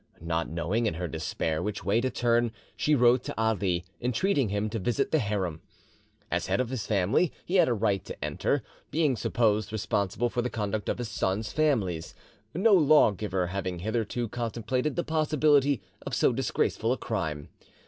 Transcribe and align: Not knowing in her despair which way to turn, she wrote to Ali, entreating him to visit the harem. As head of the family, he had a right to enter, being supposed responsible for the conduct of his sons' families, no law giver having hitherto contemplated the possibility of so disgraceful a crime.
Not 0.19 0.49
knowing 0.49 0.87
in 0.87 0.95
her 0.95 1.07
despair 1.07 1.61
which 1.61 1.83
way 1.85 2.01
to 2.01 2.09
turn, 2.09 2.51
she 2.75 2.95
wrote 2.95 3.23
to 3.25 3.39
Ali, 3.39 3.85
entreating 4.01 4.49
him 4.49 4.67
to 4.71 4.79
visit 4.79 5.11
the 5.11 5.19
harem. 5.19 5.61
As 6.31 6.47
head 6.47 6.59
of 6.59 6.69
the 6.69 6.77
family, 6.77 7.31
he 7.45 7.57
had 7.57 7.67
a 7.69 7.75
right 7.75 8.03
to 8.05 8.25
enter, 8.25 8.63
being 8.89 9.15
supposed 9.15 9.71
responsible 9.71 10.31
for 10.31 10.41
the 10.41 10.49
conduct 10.49 10.89
of 10.89 10.97
his 10.97 11.09
sons' 11.09 11.53
families, 11.53 12.15
no 12.55 12.73
law 12.73 13.11
giver 13.11 13.45
having 13.45 13.77
hitherto 13.77 14.27
contemplated 14.27 14.95
the 14.95 15.03
possibility 15.03 15.83
of 16.03 16.15
so 16.15 16.33
disgraceful 16.33 16.91
a 16.91 16.97
crime. 16.97 17.49